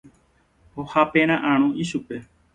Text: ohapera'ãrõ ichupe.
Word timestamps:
ohapera'ãrõ 0.83 1.69
ichupe. 1.85 2.21